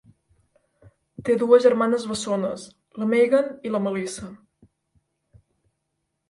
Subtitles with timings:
[1.27, 2.63] Té dues germanes bessones,
[3.03, 4.31] la Megan i la Melissa.